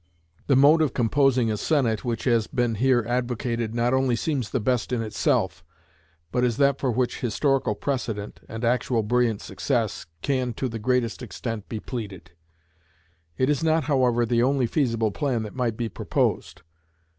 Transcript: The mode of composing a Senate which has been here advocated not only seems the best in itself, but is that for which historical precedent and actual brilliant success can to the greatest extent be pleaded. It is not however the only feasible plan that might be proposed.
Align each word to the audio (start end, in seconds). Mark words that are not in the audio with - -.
The 0.47 0.55
mode 0.55 0.81
of 0.81 0.95
composing 0.95 1.51
a 1.51 1.57
Senate 1.57 2.03
which 2.03 2.23
has 2.23 2.47
been 2.47 2.73
here 2.73 3.05
advocated 3.07 3.75
not 3.75 3.93
only 3.93 4.15
seems 4.15 4.49
the 4.49 4.59
best 4.59 4.91
in 4.91 5.03
itself, 5.03 5.63
but 6.31 6.43
is 6.43 6.57
that 6.57 6.79
for 6.79 6.89
which 6.89 7.19
historical 7.19 7.75
precedent 7.75 8.39
and 8.49 8.65
actual 8.65 9.03
brilliant 9.03 9.41
success 9.41 10.07
can 10.23 10.53
to 10.53 10.67
the 10.67 10.79
greatest 10.79 11.21
extent 11.21 11.69
be 11.69 11.79
pleaded. 11.79 12.31
It 13.37 13.47
is 13.47 13.63
not 13.63 13.83
however 13.83 14.25
the 14.25 14.41
only 14.41 14.65
feasible 14.65 15.11
plan 15.11 15.43
that 15.43 15.53
might 15.53 15.77
be 15.77 15.87
proposed. 15.87 16.63